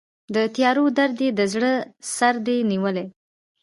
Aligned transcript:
د 0.35 0.37
تیارو 0.55 0.85
درد 0.97 1.17
یې 1.25 1.29
د 1.39 1.41
زړه 1.53 1.71
سردې 2.15 2.57
نیولی 2.71 3.05